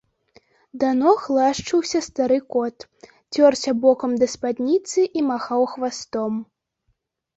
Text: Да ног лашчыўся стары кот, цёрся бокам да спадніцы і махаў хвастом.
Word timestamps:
Да 0.83 0.87
ног 1.01 1.25
лашчыўся 1.35 2.01
стары 2.07 2.39
кот, 2.57 2.87
цёрся 3.35 3.71
бокам 3.85 4.11
да 4.23 4.33
спадніцы 4.33 4.99
і 5.21 5.27
махаў 5.29 5.61
хвастом. 5.75 6.33